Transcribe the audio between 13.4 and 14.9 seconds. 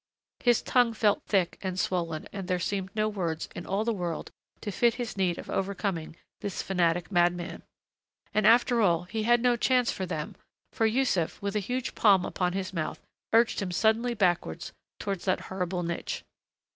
him suddenly backwards